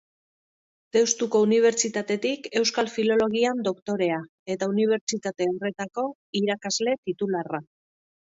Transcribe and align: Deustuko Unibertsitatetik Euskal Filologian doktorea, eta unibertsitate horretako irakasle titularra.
Deustuko 0.95 1.41
Unibertsitatetik 1.47 2.47
Euskal 2.61 2.89
Filologian 2.93 3.61
doktorea, 3.67 4.17
eta 4.55 4.69
unibertsitate 4.73 5.49
horretako 5.53 6.07
irakasle 6.43 6.97
titularra. 7.11 7.63